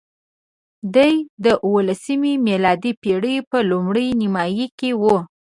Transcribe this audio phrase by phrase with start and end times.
[0.95, 1.13] دی
[1.45, 5.15] د اوولسمې میلادي پېړۍ په لومړۍ نیمایي کې وو.